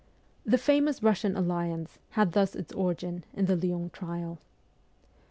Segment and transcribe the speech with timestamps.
[0.43, 4.39] The famous Eussian alliance had thus its origin in the Lyons trial.